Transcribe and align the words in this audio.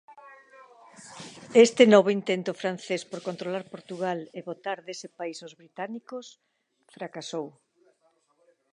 Este 1.65 1.83
novo 1.93 2.09
intento 2.19 2.51
francés 2.61 3.01
por 3.09 3.19
controlar 3.27 3.65
Portugal 3.73 4.19
e 4.37 4.39
botar 4.49 4.77
dese 4.87 5.07
país 5.17 5.37
os 5.47 5.53
británicos 5.61 6.25
fracasou. 6.95 7.47